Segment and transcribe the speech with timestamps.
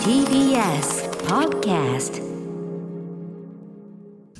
[0.00, 2.24] TBS Podcast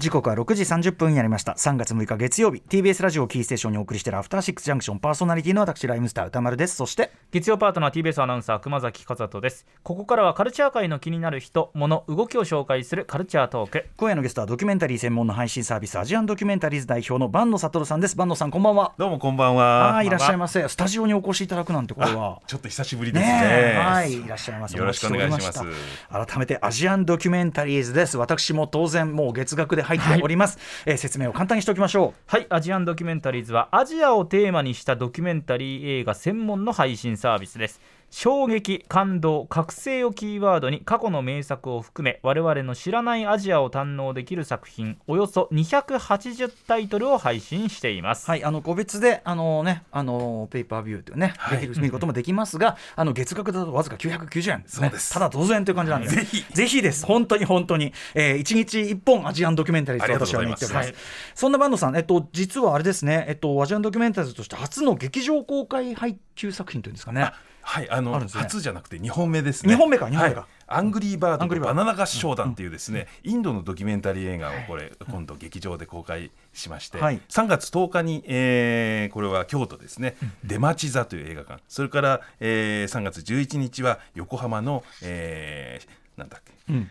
[0.06, 1.54] 時刻は6時30分になりました。
[1.54, 2.62] 3月6日月曜日。
[2.68, 5.00] TBS ラジオキーステーションにお送りしているアフターシックスジャンクション。
[5.00, 6.76] パーソナリティの私ライムスター歌丸です。
[6.76, 9.66] そして月曜パートナー TBS アナウンサー熊崎和人です。
[9.82, 13.86] ここからはカルチャー界の気になる人物動きを紹介するカルチャートーク。
[13.96, 18.12] 今夜のゲストはドキュメンタリー専門の配信サービスアジアンドキュメンタリーズ代表の坂野悟さんです。
[18.12, 18.94] 坂野さんこんばんは。
[18.96, 19.64] どうもこんばんは。
[19.88, 20.68] ああいらっしゃいませ。
[20.68, 23.32] スタジオにお越しいただくなんてこれはちょっと久しぶりですね。
[23.32, 25.60] ねえはいいらっしゃいますよろしくお願いします。
[26.08, 28.16] 改めてアジアンドキュメンタリーズです。
[28.16, 32.46] 私も当然もう月額で入っております、えー説明を簡単にしておきましょはい。
[32.48, 51.68] アジアンドキュメンタリーズはアジアをテーマにしたドキュメンタリー映画専門の配信サービスです衝撃感動覚醒をキーワードに過去の名作を含め我々の知らないアジアを堪能できる作品およそ280タイトルを配信しています、うはいあの個別であのねあのペーパービューというね、はい。
[51.68, 54.88] 見ることもできますがあの月額だとわずか990円ですね。
[54.88, 55.12] そうです。
[55.12, 57.04] ただ当然という感じなんでぜひぜひです。
[57.04, 60.94] 本当に本当に、えー、1日1本アジアンドキュメンタリーズと私はております、はい。
[61.34, 67.32] そんなバンドさん、えっと、実はあれですね、えっと、アジアンドキュメンタリーズとして初の劇場公開配給作品というんですかね
[67.68, 68.26] はい、あのあね。
[68.32, 69.74] 初じゃなくて2本目ですね。
[69.74, 70.40] 二本目か二本目か。
[70.42, 70.48] はい。
[70.68, 77.20] アングリーバードとバナナ合唱団っていうですね、インドのドキュメンタリー映画をこれ今度劇場で公開しまして、はい。
[77.28, 86.88] 3月10日に、えーこれは京都ですね、出町座という映画館、それから、えー3月11日は横浜の、えーなんだっけ、うん。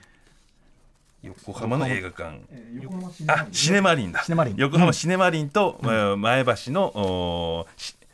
[1.24, 2.42] 横浜の映画館。
[3.28, 4.24] あシネマリンだ。
[4.24, 4.56] シネマリン。
[4.58, 7.66] 横浜シネマリンと、えー前橋の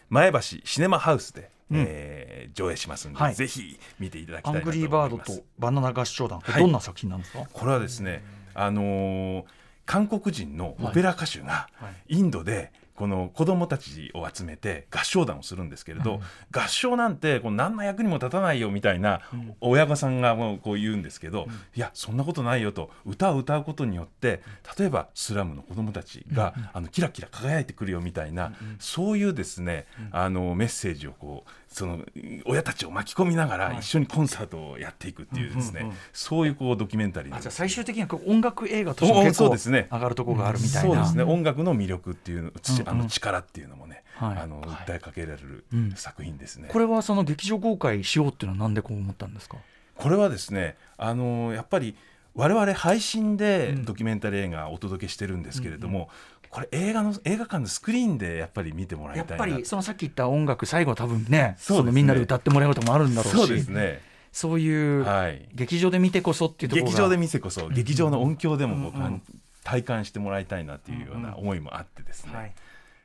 [0.09, 3.35] 前橋シネマハウスで、えー上映しますんで、はい。
[3.35, 9.43] ぜひ見ていただきアンたいなと思いグリーバードますとバナナ合唱団、どんな作品なんですか、これはですね、あのー
[9.85, 12.15] 韓国人のオペラ歌手がはい。
[12.17, 19.21] インドでこの子供たちを集めて合唱団をするんですけれど、合唱なんてこう何の役にも立たないよみたいな
[19.59, 24.43] 親御さんがもうこう言うんですけど、いやそんなことないよと歌を歌うことによって
[24.77, 31.99] 例えばスラムの子供たちが、あのキラキラ輝いてくるよみたいな、そういうですね、あのメッセージをこうその
[32.45, 39.87] 親たちを巻き込みながら一緒にコンサートをやっていくっていうですね、そういうこうドキュメンタリーじゃあ最終的にはこう音楽映画としてもお結構そうですね。
[39.89, 41.23] 上がるところがあるみたいな、そうですね。
[41.23, 43.03] 音楽の魅力っていうつあうんうん。
[43.03, 44.37] の力っていうのもね、はい。
[44.39, 45.93] あの訴えかけられるうん。
[45.95, 49.57] 作品ですね、これはその劇場公開しようっていうのはなんでこう思ったんですか？
[49.95, 51.95] これはですねあのやっぱり
[52.33, 53.85] 我々配信でうん。
[53.85, 56.09] ドキュメンタリー映画をお届けしてるんですけれども、
[56.51, 59.45] これ映画の映画館のスクリーンでやっぱり見てもらいやったいな。
[59.45, 61.83] ぱりそのさっき言った音楽最後は多分ねそね。
[61.83, 64.01] のみんなで歌ってもらうこともあるんだろうしそうですね。
[64.33, 65.47] そういうはい。
[65.53, 66.91] 劇場で見てこそっていうところが。
[66.91, 69.21] 劇場で見せこそ劇場の音響でもこううんうん。
[69.63, 72.53] 体感してもらいたいなっていうような思いもあってですね、はい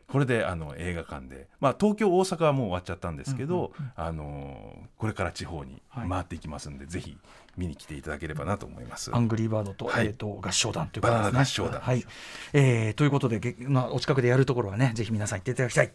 [0.08, 6.08] これであの映画館で、まあ、東京大阪はもう終わっちゃったんですけど、あのこれから地方にはい。
[6.08, 7.16] 回っていきますんで、ぜひ
[7.56, 9.14] 見に来ていただければなと思います。
[9.14, 10.06] アングリーバードと,、はい。
[10.06, 11.24] えー、と合唱団ということですね。
[11.24, 11.80] バナナ合唱団。
[11.80, 12.04] はい。
[12.52, 15.90] えーということで、げまあ、お近くでやるところはね、ぜひ皆さん行っていただきたい。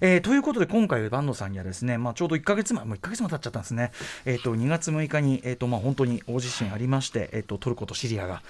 [0.00, 3.92] えーということで、今回、坂野さんにはですね、まあ、ちょうど1か月前、もう1か月も経っちゃったんですね、
[4.24, 8.42] えー、と2月6日に、えーとまあ、本当に大地震ありまして、えー、とトルコとシリアが、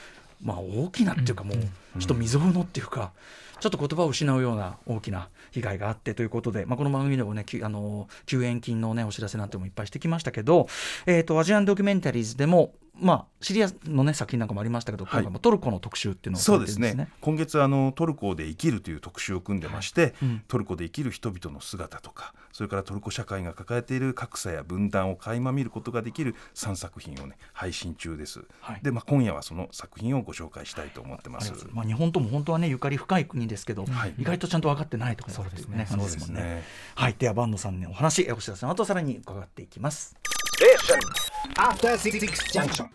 [0.43, 3.13] まあ、大きなっていうか、もう、ちょっと未曾有のっていうか、
[3.59, 10.69] ちょっと言葉を失うような大きな被害があってということで、まあ、この番組でもね、あの救援金の、ね、お知らせなんてもいっぱいしてきましたけど、
[11.07, 15.23] えー、とアジアンドキュメンタリーズでも、まあ、シリアの、ね、作品なんかもありましたけど、はい。
[15.23, 17.09] 今回もトルコの特集っていうのをそうですね。
[17.21, 28.81] 今月あのトルコで生きるという特集を組んでまして、うんトルコで生きる人々の姿とかそれからトルコ社会が抱えている格差や分断を垣間見ることができる3作品をね配信中です、はい。
[28.83, 31.53] で、まあ、今夜はその作品をご紹介したいと思ってます。
[31.73, 34.15] まあ、日本とも本当はねゆかり深い国ですけど、はい。
[34.19, 35.87] 意外とちゃんと分かってないとかそうですね。
[35.89, 36.65] そうですね。
[36.95, 37.15] はい。
[37.19, 40.17] では坂野さんにお話えお知らせの後さらに伺っていきます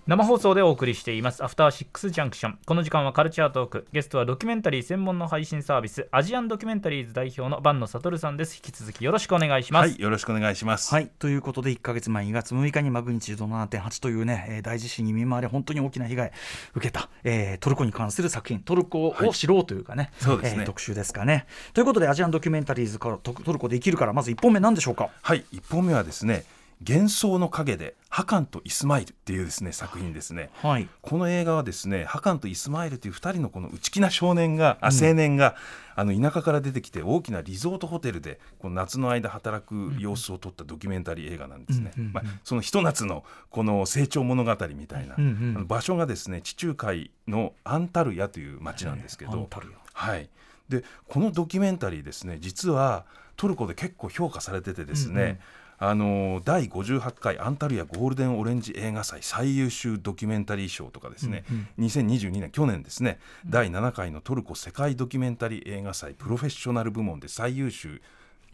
[0.07, 1.43] 生放送でお送りしています。
[1.43, 3.87] アフターシックスジャンクションこの時間はカルチャートーク。
[3.91, 8.55] ゲストはドキュメンタリー専門の配信サービスアジアンドキュメンタリーズ代表の坂野悟さんです。
[8.55, 11.09] 引き続きよろしくお願いします、はいよろしくお願いします、はい。
[11.19, 16.31] ということで1か月前2月6日にマグニチュード7.8というね、えー大地震に見舞われ本当に大きな被害を
[16.75, 20.59] 受けた、えートルコに関する作品トルコを知ろうというかね,、そうですね。
[20.61, 21.45] えー特集ですかね。
[21.73, 25.09] ということでアジアンドキュメンタリーズからトトルコで生きるからまず1本目何でしょうか？
[25.21, 26.45] はい、一本目はですね
[26.87, 30.49] 幻想の影でハカンとイスマイルっていうですね作品ですね。
[30.61, 30.89] はい。
[31.01, 35.55] この映画はですねハカンとイスマイルという2人のこの内気な少年が、あ青年が
[35.95, 41.91] あの田舎から出てきて大きなリゾートホテルでこの夏の間働く様子を撮ったドキュメンタリー映画なんですね。
[41.95, 49.77] うんうんうんまあ、そのひと夏のこの成長物語みたいな、うんうんあの場所がですね地中海のアンタルヤという町なんですけど、アンタルヤ。
[49.93, 50.29] はい、
[50.67, 53.05] でこのドキュメンタリーですね実は
[53.41, 55.39] トルコで結構評価されててですね、
[55.79, 61.43] あの第58回アンタルヤゴールデンオレンジ映画祭最優秀ドキュメンタリー賞とかですね、
[61.79, 63.17] 2022年去年ですね、
[63.47, 67.99] 第7回のトルコ世界ドキュメンタリー映画祭プロフェッショナル部門で最優秀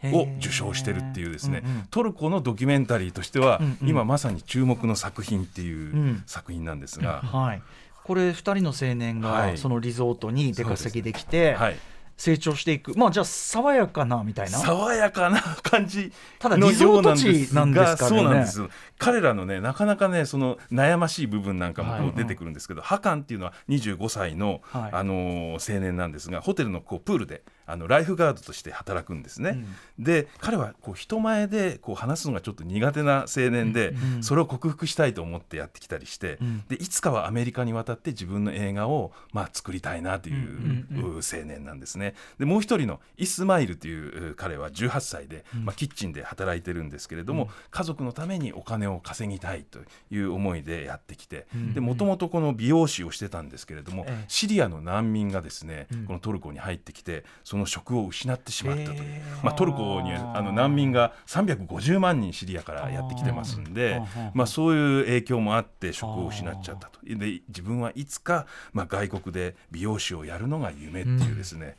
[0.04, 1.82] を受賞してるっていうですね、うんうん。
[1.90, 3.88] トルコのドキュメンタリーとしては、うんうん。
[3.90, 6.22] 今まさに注目の作品っていううん。
[6.24, 7.62] 作品なんですが、はい、
[8.04, 9.50] これ2人の青年はい。
[9.52, 11.76] がそのリゾートに出稼ぎできてはい、
[12.18, 14.58] 成長していく、まあじゃあ爽やかなみたいな？
[14.58, 18.18] 爽やかな感じただのリゾートようなんです地なんですがからね。
[18.18, 18.62] そうなんです。
[18.98, 24.90] 彼らのねなかなかねその悩ましい部分なんかも出てくるんですけど、ハカンっていうのは25歳の、はい。
[24.92, 29.64] あのー青年なんですがホテルのこうプールであのライフガードとして働くんですね、
[29.98, 36.64] で彼はこう人前でこう話すのがちょっと苦手な青年で、うんそれを克服したいと思ってやってきたりして、うん。
[36.68, 42.14] でいつかはアメリカに渡って自分の映画を、まあ、作りたいなという、うんうん青年なんですね。
[42.38, 49.80] でもう一人のイスマイルというう彼は18歳で、まあ、キッチンで働いてるんですけれども、家族のためにお金を稼ぎたいと
[50.10, 54.24] いう思いでやってきてでもともとこの美容師をしてたんですけれども、ええ。
[54.28, 56.04] シリアの難民がですね、うん。
[56.06, 64.00] このトルコに入ってきてその職を失ってしまったという、まあ、トルコにあの難民が350万人シリアからやってきてますんで
[64.34, 66.98] まあ、そういう影響もあって職を失っちゃったと。
[67.04, 71.76] で自分はいつか、まあ、外国で美容師をやるのが夢っていうですね、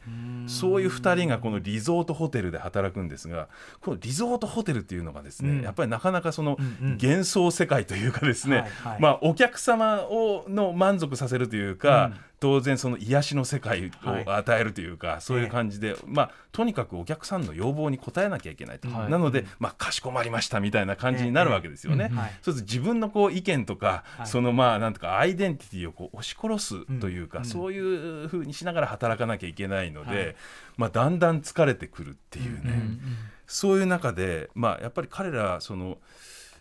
[0.47, 3.47] そういう2人がこのリゾートホテルで働くんですが
[3.81, 5.61] このリゾートホテルっていうのがですね、うん。
[5.61, 6.97] やっぱりなかなかそのうんうん。
[7.01, 8.65] 幻想世界というかですね、
[8.99, 14.23] まあ、お客様をの満足させるというか、うん当然その癒しの世界はい。
[14.25, 19.11] を与えるというか、そういう感じで、まあ、とにかくお客さんの要望に応えなきゃいけないと、はい。
[19.11, 22.09] なので、まあ、かしこまりましたみたいな感じになるわけですよね。
[22.11, 22.17] ええ。
[22.17, 22.31] はい。
[22.41, 24.27] そうすると自分のこう意見とか、はい。
[24.27, 27.45] そのまあなんとかアイデンティティをこう押し殺すというか、うん。
[27.45, 30.35] そういうふうにしながら働かなきゃいけないので、はい。
[30.77, 32.99] まあ、だんだん疲れてくるっていうね、うんうん。
[33.47, 35.97] そういう中で、まあ、やっぱり彼らその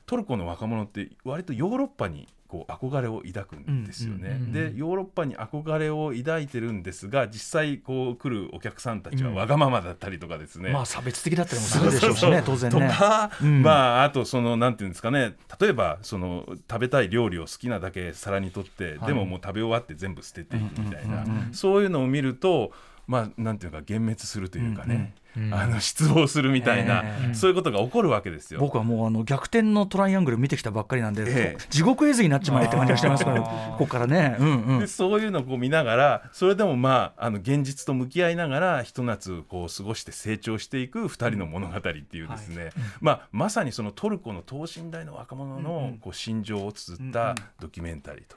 [0.07, 4.41] トルコの若者って割とヨーロッパにこう憧れを抱くんですよね。
[4.53, 10.71] でヨーロッパに憧れを抱いてるんですが実際こう来るお客さんたちはわがままだったりとかですね。
[10.71, 12.89] まあ差別的だったりもするでしょうしね当然ね。
[12.89, 13.63] とか、うん。
[13.63, 15.37] まああとそのなんていうんですかね。
[15.61, 19.07] 例えばその食べたい料理を好きなだけ皿にとって、はい。
[19.09, 22.73] でももう食べ終わって全部捨てていくみたいな、そういうのを見ると
[23.07, 25.13] まあなんていうか幻滅するというかね、うんうん
[25.53, 27.35] あの失望するみたいな、ええ。
[27.35, 28.61] そういうことが起こるわけですよ。
[28.61, 31.67] 僕はもうあの逆転のトライアングル見てきたばっかりなんで、ええ。
[31.71, 34.79] 地獄絵図になっちまえって感じがしてますからここからね、うんうん。
[34.81, 42.71] でそういうのをこう見ながらそれでもまああの現実と向き合いながらひと夏こう過ごして成長していく2人の物語っていうですね、
[43.01, 48.37] まあ、まさにそのトルコの等身大の若者のこう心情を綴ったドキュメンタリーと。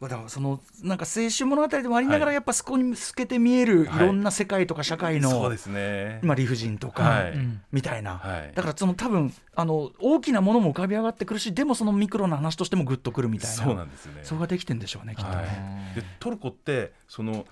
[0.00, 2.34] だからそのなんか青春物語でもありながらはい。
[2.34, 7.24] やっぱそこに透けて見えるいはいろんな世界とか社会の、そうですね、まあ、理不尽とか、
[7.72, 8.52] みたいな、はい。
[8.54, 13.56] だからその多分あの大きなものも浮かび上がってくるしでもそのミクロな話としてもグッとくるみたいな。
[13.56, 14.20] そうなんですよね。
[14.22, 15.36] それができてんでしょうねきっとね。
[15.36, 17.46] はい、でトルコってその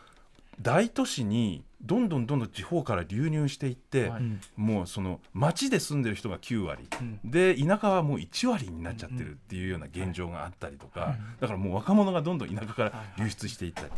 [0.61, 4.23] 大都市にどんどんどんどん地方から流入していって、はい。
[4.23, 4.41] うん。
[4.57, 7.21] もうその町で住んでる人が9割、うん。
[7.25, 13.89] で田舎はもう1割になっちゃってるっていうような現状があったりとか、だからもう若者がどんどん田舎から流出していったり、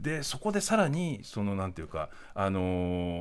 [0.00, 2.60] でそこでさらにそのなんていうか、あの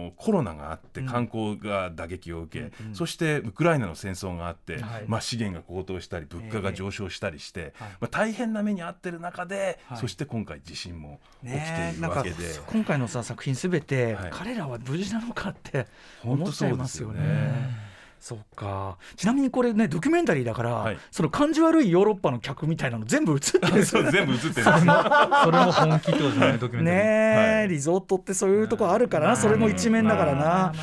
[0.10, 2.90] ーコロナがあって観光が打撃を受け、うん。
[2.90, 2.96] うん。
[2.96, 5.06] そしてウクライナの戦争があって、はい。
[5.08, 7.90] まあ、資源が高騰したり物価が上昇したりして、はい。
[8.02, 9.98] まあ、大変な目に遭ってる中で、はい。
[10.00, 12.36] そして今回地震も起きているわけで。
[12.68, 15.88] 今回のさ作品すべて、はい彼らは無事なのかって
[16.22, 17.20] 本当思っちゃいそうですすよね。
[17.22, 17.86] ね。
[18.20, 18.98] そうか。
[19.16, 20.98] ちなみにこれねドキュメンタリーだから、はい。
[21.12, 23.70] その感じ悪いヨーロッパの客みたいなの全部映ってる。
[23.70, 24.54] んですよそう全部映ってる。
[24.64, 26.82] それも本気ってことですねドキュメンタリー。
[26.84, 27.70] ねえ、はい。
[27.70, 30.74] リゾートってそういうとこあるからな、それの一面だからな、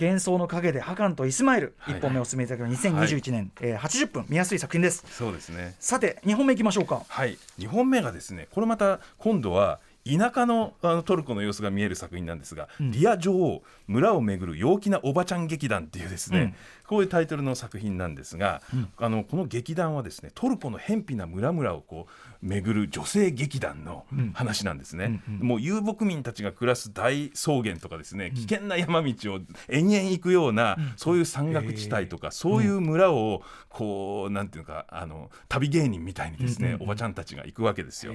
[0.00, 1.96] 幻想の陰でハカンとイスマイル、はい。
[1.96, 5.04] 一本目おすすめいただくの2021年、えー80分見やすい作品です。
[5.10, 5.74] そうですね。
[5.80, 7.02] さて2本目いきましょうか。
[7.08, 12.90] はい、2本目がですねこれまた今度は田舎のあのトルコの様子が見える作品なんですが「ん。
[12.90, 16.54] リア女王村をめぐる陽気なおばちゃん劇団」っていうですね、うん。
[16.86, 18.88] こういうタイトルの作品なんですが、うん。
[18.98, 24.32] あのこの劇団はですねトルコの偏僻な村々をこう巡る女性劇団のうん。
[24.34, 38.12] 話なんですね、もう遊牧民たちが暮らす大草原とかですね危険な山道を延々行くような、そういう山岳地帯とか、そういう村をこうなんていうかあの旅芸人みたいにですね、おばちゃんたちが行くわけですよ。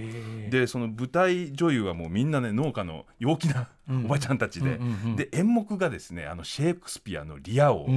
[0.50, 4.06] でその舞台女優はもうみんなね農家の陽気なうん。
[4.06, 4.80] おばちゃんたちで、
[5.16, 7.88] で演目がですねあのシェイクスピアの「リア王」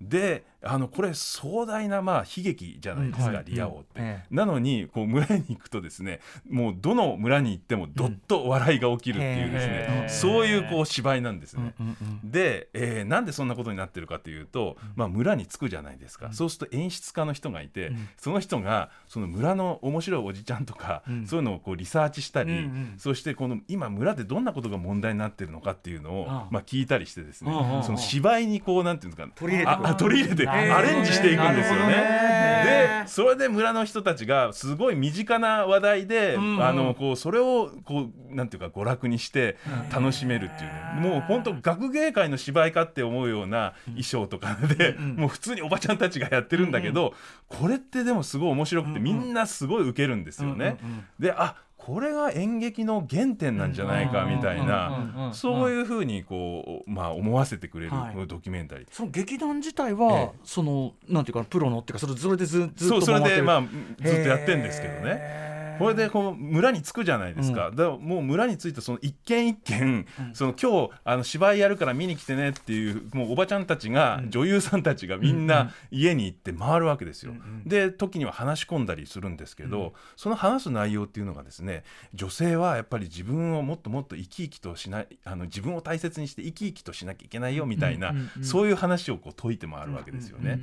[0.00, 3.44] であのこれ壮大なまあ悲劇じゃないですか、うんはい。
[3.46, 3.84] リア王って。
[3.96, 4.34] ええ。
[4.34, 11.74] なのにこう村に行くとですねもうどの村に行ってもどっと笑いが起きるっていうですね、へえそういうこう芝居なんですね。
[11.78, 18.08] うんうんで、えーなんでそんなことになってるかというと、まあ、村に着くじゃないですか、そうすると演出家の人がいて、ん。
[18.16, 21.26] その人がその村の面白いおじちゃんとか、うん。
[21.26, 22.94] そういうのをこうリサーチしたり、うんうん。
[22.98, 27.76] そしてこの今村でどんなことが問題になってるのかっていうのをまあ、聞いたりしてですね、うんうん。
[27.78, 32.26] うんその芝居にこうなんていうんですか取り入れてアレンジしていくんですよね。
[32.64, 36.66] でそれで村の人たちがすごい身近な話題で、うんうん。
[36.66, 39.56] あのこうそれをこうなんていうか娯楽にして
[39.92, 41.08] 楽しめるっていうね。
[41.08, 47.14] もう本当学芸会の芝居かって思うような衣装とかで、もう普通におばちゃんたちがやってるんだけど、
[47.48, 50.78] これってでもすごい面白くて、みんなすごいウケるんですよね。
[50.82, 51.04] うんうんうん。
[51.20, 57.92] であこれが演劇の原点なんじゃないかみたいなそういうふうにこう、まあ、思わせてくれる
[58.26, 58.88] ドキュメンタリー。
[58.90, 63.62] その劇団自体は、ええそのなんていうかプロのっていうかそれそれでずずっそうそれと回ってるでまあ
[64.02, 65.55] ずっとやってんですけどね。
[65.78, 77.34] これでこの村に着くじゃないですか、だからもう村に着いてその一軒一軒、その今日あの芝居やるから見に来てねっていうもうおばちゃんたちが、女優さんたちがみんな家に行って回るわけですよ。
[77.64, 90.60] で時には話し込んだりするんですけど、その話す内容っていうのがですね女性はやっぱり自分をもっともっと生き生きとしないあの自分を大切にして生き生きとしなきゃいけないよみたいな、そういう話をこう解いて回るわけですよね。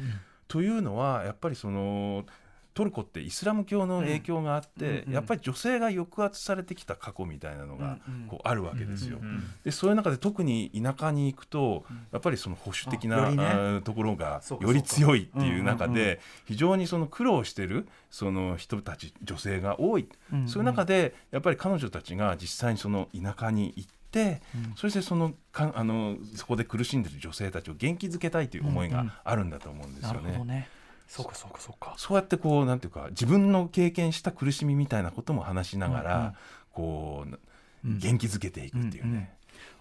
[0.48, 2.26] というのはやっぱりその
[2.74, 9.20] トルコってイスラム教の影響があって、やっぱり女性が抑圧されてきた過去みたいなのがこうあるわけですよ。
[9.64, 24.42] でそういう中で特に田舎に行くと、やっぱりその保守的なところがより強いっていう中うんうんうで非常にその苦労してるその人たち女性が多い、うんそういう中でやっぱり彼女たちが実際にその田舎に行って、
[24.76, 30.28] そしてそのかあのそこで苦しんでる女性たちを元気づけたいという思いうんうんがあるんだと思うんですなよね。
[30.28, 30.70] るほどね
[31.08, 31.94] そうかそうかそうか。
[31.98, 36.34] そうやってこうなんていうか自分の経験した苦しみみたいなことも話しながら、うんうん。
[36.72, 37.40] こう
[37.86, 38.00] うん。
[38.00, 39.34] 元気づけていくっていうね。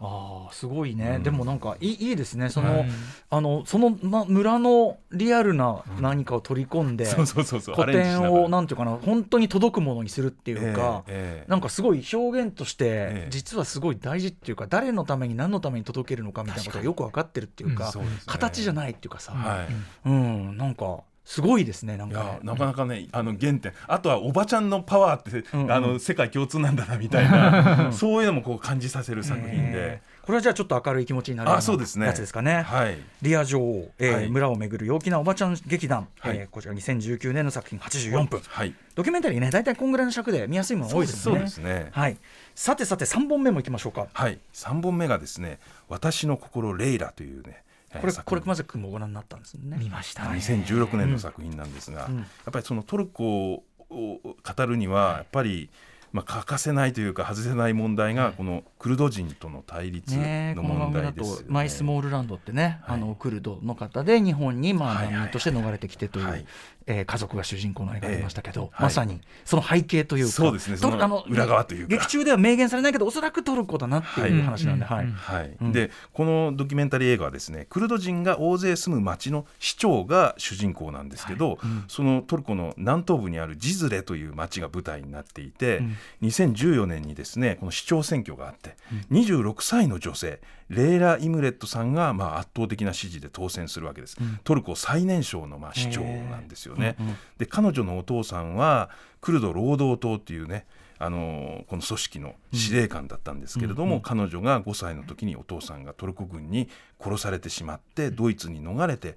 [0.04, 1.22] ああすごいね、うん。
[1.22, 2.50] でもなんかいいいいですね。
[2.50, 2.90] その、はい。
[3.30, 7.74] あのその、ま、村のリアルな何かを取り込んで、そうそうそうそう。
[7.76, 11.50] 古典をなんていうかな本当に届くものにするっていうか、ええええ。
[11.50, 13.30] なんかすごい表現として、ええ。
[13.30, 18.20] 実はすごい大事っていうか誰のために何のために届けるのかみたいなことがよく分かってるっていうか、そうですね。
[18.26, 19.68] 形じゃないっていうかさ、はい。
[20.06, 22.28] うん、なんかすごいですねなんいかね。
[22.28, 23.72] やなかなかねあの原点。
[23.86, 25.72] あとはおばちゃんのパワーって、うんうん。
[25.72, 32.02] あの世界共通なんだなみたいな そういうのもこう感じさせる作品えで、ーこれはじゃあちょっと明るい気持ちになるようあそうですね。
[32.02, 32.62] なやつですかね。
[32.62, 32.96] はい。
[33.22, 34.28] リア女王、えーはい。
[34.30, 36.36] 村をめぐる陽気なおばちゃん劇団、はい。
[36.36, 38.74] えーこちら2019年の作品84分、はい。
[38.94, 41.88] ドキュメンタリーね大体こんぐらいの尺で見やすいもの多いですそうよねですね。
[41.92, 42.16] はい、
[42.54, 44.06] さてさて3本目もいきましょうか。
[44.12, 44.38] はい。
[44.52, 47.61] 三本目がですね私の心レイラというね
[48.00, 49.76] これこれ熊崎君もご覧になったんですね。
[49.78, 52.18] 見ました2016年の作品なんですが、うん。
[52.18, 55.68] やっぱりそのトルコを語るにはやっぱり、
[56.12, 61.44] まあ、欠かせないというか外せない問題がこのクルド人との対立ねの問題ですよね。
[61.46, 62.96] とマイスモールランドってね、はい。
[62.96, 66.44] あのクルドの方で日本にまあはいはい難民として逃れてきてという、はい
[66.86, 70.76] えー家族が主人公の映画ありましたけど、ええまさにその背景というかそうですね。
[70.76, 71.94] その裏側というか。
[71.94, 75.56] 劇中では明言されないけどおそらくトルコだなっていう話なんで、はいうんはい。
[75.60, 75.72] うん。
[75.72, 88.76] でこのドキュメンタリー映画はですねクルド人が大勢住む町の市長が主人公なんですけど、そのトルコの南東部にあるジズレという町が舞台になっていて、うん2014年にですねこの市長選挙があって、
[89.10, 96.96] 26歳の女性レイラ・イムレットさんがまあ圧倒的な支持で当選するわけです、トルコ最年少のまあ市長なんですよね。
[97.00, 98.90] うんうんで彼女のお父さんは
[99.20, 100.64] クルド労働党っていうね
[100.98, 106.68] あのこの組織の司令官だったんですけれども、彼女が5歳の時にお父さんがトルコ軍に
[107.00, 109.16] 殺されてしまってドイツに逃れて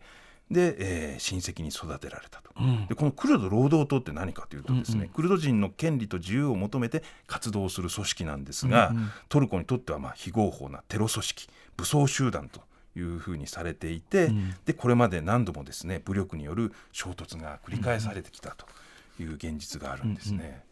[0.51, 2.51] で、えー親戚に育てられたと。
[2.59, 2.87] うん。
[2.87, 5.09] でこのクルド労働党って何かというとですね、うんうん。
[5.09, 9.09] クルド人の権利と自由を求めて活動する組織なんですが、うんうん。
[9.29, 12.61] トルコにとってはまあ非合法なテロ組織武装集団と
[12.95, 14.55] いうふうにされていて、うん。
[14.65, 18.65] でこれまで何度もですね武力による衝突が繰り返されてきたと
[19.21, 20.63] いう現実があるんですね。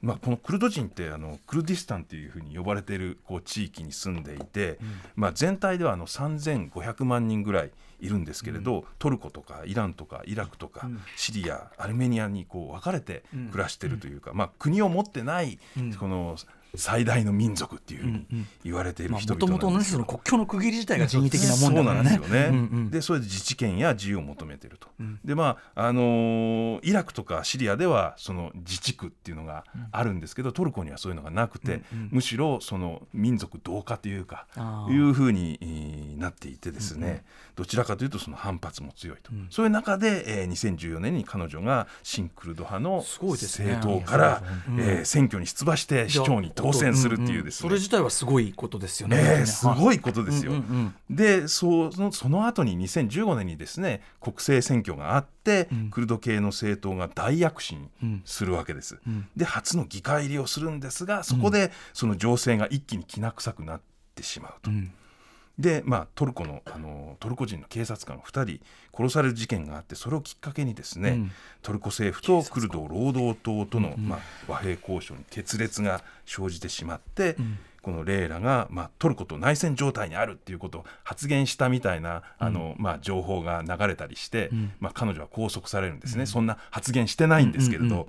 [0.00, 4.78] まあ、このクルド人ってあのクルディスタンっていうふうに呼ばれているこう地域に住んでいて、
[5.16, 15.94] まあ、全体ではあの3500万人ぐらいいるんですけれど、トルコとかイランとかイラクとか、シリアアルメニアにこう分かれて暮らしているというか、まあ、国を持ってないうん。
[15.94, 16.36] この
[16.74, 18.26] 最大の民族っていうふうに
[18.64, 19.98] 言われているも人ともとね々なんですよ。
[19.98, 22.10] その国境の区切り自体が人為的なもんだからね。
[22.10, 24.88] そうなんですよね、うんうんでそれで自治権や自由を求めてると、
[25.24, 34.46] でまああのーイラクとかシリアではその自治区っていうのがあるんですけど、トルコにはそういうのがなくて、むしろその民族同化というか
[34.88, 37.24] いうふうにえーなっていてですね、
[37.56, 44.80] どちらかというとその反発も強いと、そういう中で、えー2014年に彼女が新クルド派の政党から、うん。
[44.80, 49.16] えー選挙に出馬して市長に当選するっていうですね、それ自体はすごいことですよね。
[49.18, 50.52] えーすごいことですよ。
[50.52, 57.90] うんうんでそのその後に2015年にですね国政選挙があって、クルド系の政党が大躍進
[58.24, 58.98] するわけです。
[59.36, 63.80] で初の議会入りをするんですがそこでその情勢が一気にきな臭くなっ
[64.14, 64.70] てしまうと。
[64.70, 64.92] ん
[65.58, 68.60] でまあ、トルコのあのトルコ人の警察官2人
[68.96, 71.30] 殺される事件があってそれをきっかけにですね、うん。
[71.62, 77.36] トルコ政府とクルド労働党との、まあ、和平交渉に決裂が生じてしまって、
[77.82, 88.04] このレイラが、まあ、トルコと内戦状態にあるっていうことを発言したみたいなあの、まあ、情報が流れたりして、まあ、彼女は拘束されるんですね、そんな発言してないんですけれど、うんうんうん。
[88.04, 88.06] っ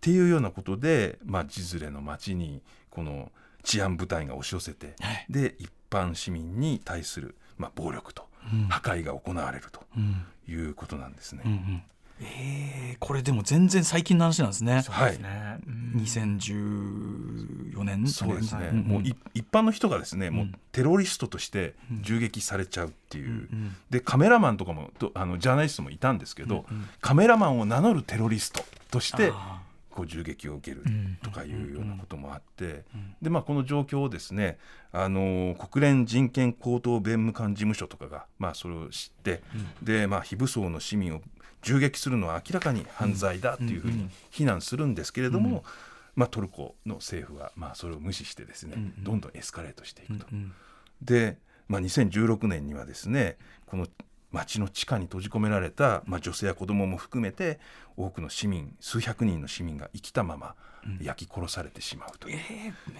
[0.00, 3.30] ていうようなことで、まあ、ジズレの町にこの
[3.66, 5.26] 治安部隊が押し寄せて、はい。
[5.28, 8.26] で一般市民に対する、まあ、暴力と
[8.70, 10.24] 破壊が行われるとうん。
[10.48, 11.42] いうことなんですね。
[11.44, 11.82] うんうん。
[12.20, 14.82] えーこれでも全然最近の話なんですね。
[14.88, 15.20] はい。
[15.20, 15.58] ね。
[15.96, 26.64] 2014年そうですね、んんもうい一般の人がですね、もうテロリストとして銃撃されちゃうっていう、んでカメラマンとかもとあのジャーナリストもいたんですけど、
[27.00, 29.60] カメラマンを名乗るテロリストとしてあ
[29.96, 30.84] こう銃撃を受ける
[31.22, 32.84] とかいうようなこともあって、
[33.22, 34.58] でまあ、この状況をですね
[34.92, 39.42] あの国連人権高等弁務官事務所とかが、まあ、それを知って、
[39.82, 41.22] でまあ、非武装の市民を
[41.62, 45.64] 銃撃するのは明らかに犯罪だというふうに非難するんですけれども、
[46.14, 50.26] まあ、トルコの政府は、まあ、それを無視してですね、どんどんエスカレートしていくと。
[50.34, 50.52] ん
[51.00, 51.38] で、
[51.68, 53.36] まあ、2016年にはですね
[53.66, 53.86] この
[54.32, 57.58] 町の地下に閉じ込められた、まあ、女性や子供も含めて
[57.96, 60.54] 多くの市民数百人の市民が生きたまま
[61.00, 62.38] 焼き殺されてしまうという、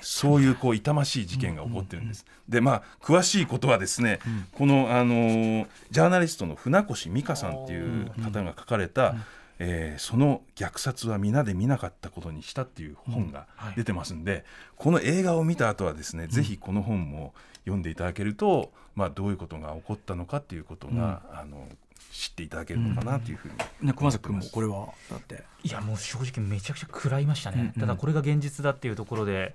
[0.00, 2.24] そういうこう痛ましい事件が起こってるんです。
[2.48, 4.18] でまあ詳しいことはですね、
[4.52, 9.14] この、あのージャーナリストの船越美香さんっていう方が書かれた、
[9.58, 14.44] えーその虐殺は皆で見なかったことにしたっていう本が出てますんで、
[14.76, 17.34] この映画を見た後はですね、ぜひこの本も
[17.66, 21.68] 読んでいただけると、まあ、どういうことが起こったのかっていうことが、あの
[22.12, 25.42] 知っていただけるのかなというふうに、ね熊崎君もこれはだって。
[25.64, 29.54] いやもう正直めちゃくちゃ食らいましたね、ただこれが現実だっていうところで、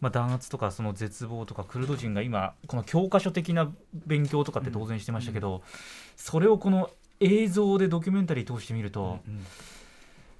[0.00, 3.70] まあ、弾圧とかその絶望とかクルド人が今この教科書的な
[4.06, 5.62] 勉強とかって当然してましたけど、
[6.16, 9.20] それをこの映像でドキュメンタリー通してみると、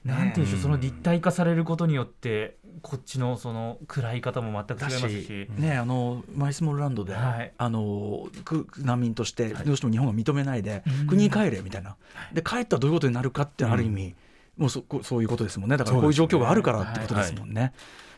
[0.05, 5.49] なんていうんでしょうその立体化されることによってこっちのその暗い方も全く違いますし。
[5.59, 7.53] ねあのマイスモールランドで、はい。
[7.59, 11.97] あのく難民としてどうしても日本が認めないで、国に帰れみたいな。
[12.33, 14.15] で帰ったらどういうことになるかってある意味、
[14.57, 15.77] もうそこそういうことですもんね。
[15.77, 17.73] だからこういう状況があるからってことですもんね。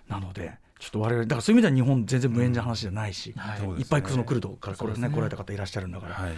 [0.09, 3.31] なのでちょっと我々だからそういう意味では日本全然無縁な話じゃないし、
[3.79, 3.83] い。
[3.83, 6.15] っぱいそのクルドからこれ、ね来られた方いらっしゃるんだから。
[6.15, 6.33] はい。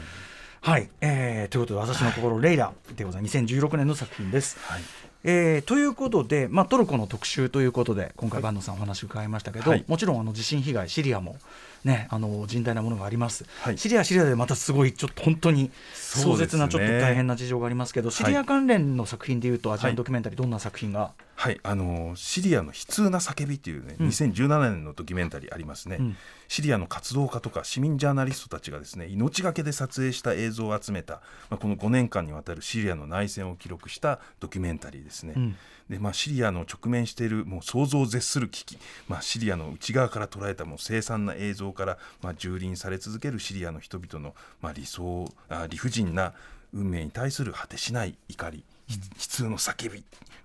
[0.63, 3.37] はい、えーということで私の心、レイラでございます。
[3.37, 4.59] 2016年の作品です。
[4.61, 4.83] はい
[5.25, 9.85] えーということで、まあ、トルコの特集ということで今回坂野さんお話伺いましたけど、はい。
[9.89, 11.37] もちろんあの地震被害シリアも、
[11.85, 13.79] ね、あの甚大なものがあります、はい。
[13.79, 26.17] シリアはシリアでまたすごいちょっと本当に壮絶なちょっと大変な事情がありますけど、シリア関連の作品でいうとアジアンドキュメンタリーどんな作品が、はい、あのシリアの悲痛な叫びというね、2017年のドキュメンタリーありますね、ん。
[26.49, 31.21] シリアの活動家とか市民ジャーナリストたちがですね命がけで撮影した映像を集めた、
[31.51, 35.35] まあ、この5年間にわたるシリアの内戦を記録したドキュメンタリーですね。
[35.35, 35.57] ん
[35.89, 46.33] でまあ、シリアの直面しているもう想像を絶する危機、まあ、シリアの内側から捉えたもう凄惨な映像から、まあ、蹂躙され続けるシリアの人々の、まあ、理想あ理不尽な
[46.73, 50.05] 運命に対する果てしない怒り、ひ悲痛の叫び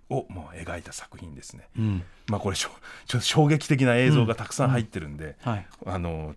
[0.10, 1.68] をもう描いた作品ですね。
[1.78, 2.04] うん。
[2.28, 2.72] まあこれちょっ
[3.08, 4.70] と衝撃的な映像がたくさん。
[4.70, 6.36] 入ってるんで、はい、あの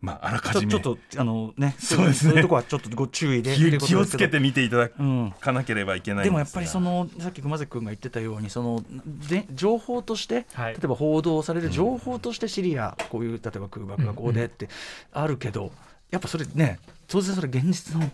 [0.00, 0.72] まああらかじめ。
[0.72, 2.30] ちょちょっとあのねそうですね。
[2.30, 6.24] そういうとこはちょっとご注意で気をつけて見ていただうんかなければいけないん。
[6.24, 8.82] でもやっぱりそのさっき熊崎君が言ってたようにその
[9.28, 10.72] で情報として、はい。
[10.74, 14.68] 例えば報道される情報としてシリア、こういう例えば空爆がこうでって
[15.12, 15.70] あるけど、
[16.10, 18.10] やっぱそれね当然それ現実の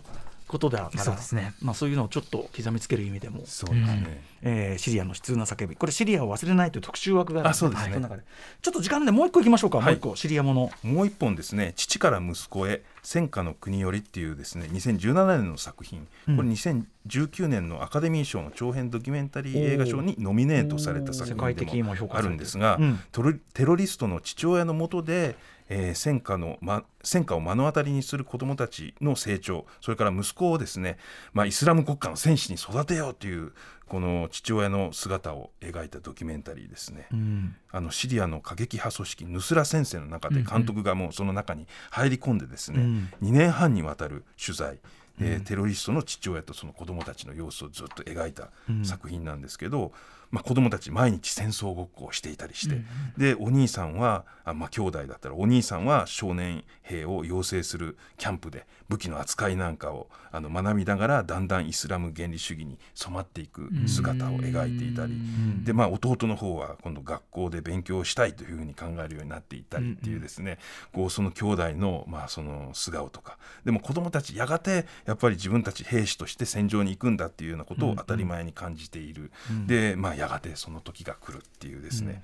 [0.47, 1.03] ことだから。
[1.03, 1.53] そうですね。
[1.61, 3.41] まあ、そういうのをちょっと刻みつける意味でも。
[3.45, 5.75] そうですね、えーシリアの悲痛な叫び。
[5.75, 7.95] これシリアを忘れないという特集枠があるうですね。
[7.95, 8.23] の中で
[8.61, 9.85] ちょっと時間でもう一個いきましょうか、はい。
[9.87, 10.71] もう一個シリアもの。
[10.83, 22.27] もう一本ですね「父から息子へ戦火の国より」っていうですね2017年の作品、これ2019年のアカデミー賞の長編ドキュメンタリー映画賞にノミネートされた作品でもある。
[22.27, 22.99] るんですが、うん。
[23.53, 25.35] テロリストの父親のもとで、
[25.69, 30.97] えー戦火の、ま、戦火を目の当たりにする子どもたちの成長それから息子をですね、
[31.33, 33.53] まあ、イスラム国家の戦士に育てようという
[33.87, 37.07] この父親の姿を描いたドキュメンタリーですね。
[37.11, 37.55] うん。
[37.71, 43.09] あのシリアの過激派組織ヌスラ戦線の中で監督がもうその中に入り込んでですね、うん。
[43.23, 44.79] 2年半にわたる取材、
[45.19, 48.49] でテロリストの父親とその子供たちの様子をずっと描いた
[48.83, 49.91] 作品なんですけど、
[50.29, 52.83] まあ、子供たち毎日戦争ごっこをしていたりして、
[53.17, 65.13] でお兄さんはあ、まあ、兄弟だったらお兄さんは少年兵を養成するキャンプで武器の扱いなんかをあの学びながらだんだんイスラム原理主義に染まっていく姿を描いていたり、
[65.63, 70.59] でまあ、弟の方は今度学校で勉強したいというふうに考えるようになっていったりっていうですね、
[70.93, 73.37] こうその兄弟の,、まあその素顔とか。
[73.65, 79.31] でも子供たちやがてやっぱり自分たち兵士として戦場に行くんだっていうようなことを当たり前に感じている、
[79.65, 82.21] で、まあ、やがてその時が来るっていうですね、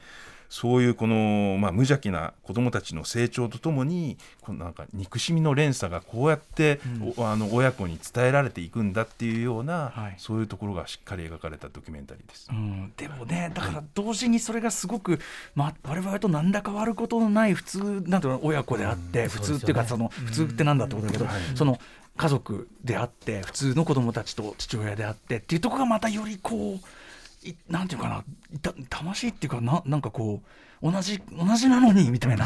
[0.49, 6.79] そういうこの、まあ、無邪気な子どもたちの成長とともにこのなんか憎しみの連鎖がこうやって、
[7.17, 10.15] おあの親子に伝えられていくんだっていうような、はい。
[10.17, 12.49] そういうところがしっかり描かれたドキュメンタリーです。
[12.51, 15.19] うん、でもねだから同時にそれがすごく、
[15.55, 21.79] ま、我々と何ら変わることのない普通なんていうの親子であって、普通っていうかその普通ってなんだってことだけど、その
[22.15, 28.23] 家族であって普通の子供たちと父親であってっていうとこがまたよりこういなんていうか
[28.61, 30.41] な魂っていうかななんかこ
[30.81, 32.45] う同じ同じなのにみたいな。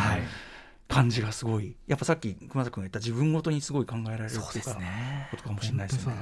[0.88, 1.76] 感じがすごい。
[1.86, 4.78] やっぱさっき熊崎君が言った自分ごとにすごい考えられるっていうか
[5.32, 6.14] ことかもしれないですね。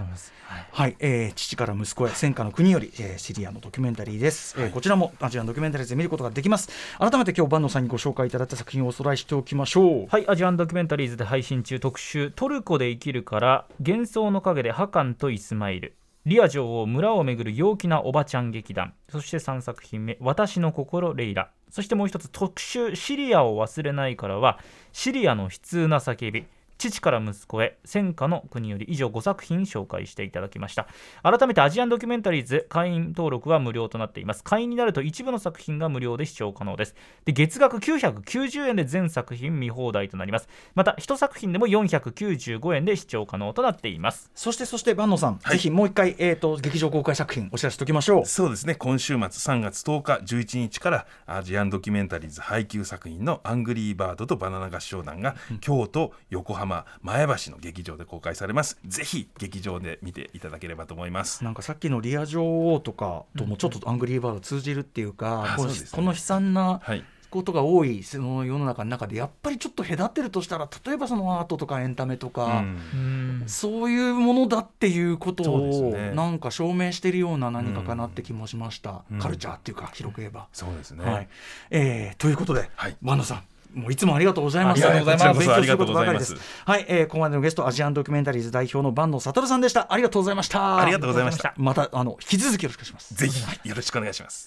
[0.71, 6.69] はい、えー父から息子へ戦火の国より、えーシリアのドキュメンタリーです、えーこちらもアジアンドキュメンタリーズで見ることができます。
[6.97, 10.07] 改めて今日坂野さんにご紹介いただいた作品をおさらいしておきましょう。
[10.09, 18.95] はい、アジアンドキュメンタリーズで配信中特集トルコで生きるから幻想の陰でハカンとイスマイルリア女王村をめぐる陽気なおばちゃん劇団。
[19.09, 21.51] そして3作品目私の心レイラ。
[21.69, 24.57] そしてもう一つ特集シリアを忘れないからは
[24.91, 26.47] シリアの悲痛な叫び。
[26.77, 30.87] 父から息子へ戦火の国より以上5作品紹介していただきました。
[31.23, 34.43] 改めてアジアンドキュメンタリーズ会員登録は無料となっています。
[34.43, 36.95] 会員になると一部の作品が無料で視聴可能です。
[37.23, 40.49] で月額990円で全作品見放題となります。
[40.73, 44.31] また1作品でも495円で視聴可能となっています。
[44.33, 48.25] そしてそして坂野さん、ぜひもう一回、えー、と劇場公開作品お知らせしておきましょう。
[48.25, 48.75] そうですね。
[48.75, 56.64] 今週末3月10日11日からアジアンドキュメンタリーズ配給作品の「アングリーバードとバナナ合唱団」が京都横浜
[57.01, 58.79] 前橋の劇場で公開されます。
[58.85, 61.43] ぜひ劇場で見ていただければと思います。
[61.43, 65.89] なんかさっきのリア女王とかともちょっとアングリーバード通じるっていうか、うですね。
[65.91, 67.03] この悲惨なはい。
[67.35, 73.43] ことが多いその世の中の中でやっぱりちょっと隔ってるとしたら例えばそのアートとかエンタメとか、うん。
[73.47, 76.11] そういうものだっていうことをね。
[76.11, 79.19] なんか証明してるような何かかなって気もしました、うん。
[79.19, 80.47] カルチャーっていうか広く言えば。
[80.53, 81.27] そうですね、はい。
[81.71, 82.95] えーということで、はい。
[83.01, 83.43] バンドさん
[83.75, 84.87] もういつもありがとうございます。
[84.87, 89.91] ありがとうございます勉強することばかりですこちらこそありがとうございますはい、えーここまでのゲストアジアンドキュメンタリーズ代表の坂野悟さんでした。
[89.91, 90.79] ありがとうございました。
[90.79, 93.13] ありがとうございましたまたあの引き続きよろしくお願いします。
[93.13, 94.45] ぜひよろしくお願いします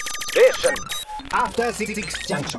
[1.33, 1.95] After Six
[2.27, 2.57] Junction.